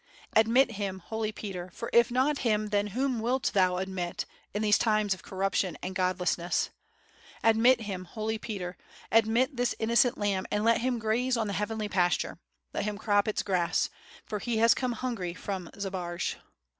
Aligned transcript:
Admit 0.35 0.71
him, 0.71 0.97
Holy 0.97 1.31
Peter, 1.31 1.69
for 1.75 1.87
if 1.93 2.09
not 2.09 2.39
him 2.39 2.69
then 2.69 2.87
whom 2.87 3.19
wilt 3.19 3.51
thou 3.53 3.77
admit, 3.77 4.25
in 4.51 4.63
these 4.63 4.79
times 4.79 5.13
of 5.13 5.21
corruption 5.21 5.77
and 5.83 5.93
god 5.93 6.17
lessness? 6.17 6.69
Admit 7.43 7.81
him, 7.81 8.05
Holy 8.05 8.39
Peter, 8.39 8.75
admit 9.11 9.57
this 9.57 9.75
innocent 9.77 10.17
lamb 10.17 10.47
and 10.49 10.63
let 10.63 10.81
him 10.81 10.97
graze 10.97 11.37
on 11.37 11.45
the 11.45 11.53
heavenly 11.53 11.87
pasture; 11.87 12.39
let 12.73 12.83
him 12.85 12.97
crop 12.97 13.27
its 13.27 13.43
grass, 13.43 13.91
for 14.25 14.39
he 14.39 14.57
has 14.57 14.73
come 14.73 14.93
hungry 14.93 15.35
from 15.35 15.69
Zbaraj. 15.77 16.33